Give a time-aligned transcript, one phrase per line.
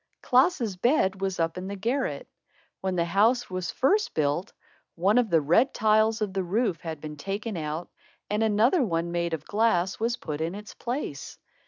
[0.23, 2.27] Klaas's bed was up in the garret.
[2.79, 4.51] When the house was first built,
[4.95, 7.87] one of the red tiles of the roof had been taken out
[8.27, 11.37] and another one, made of glass, was put in its place.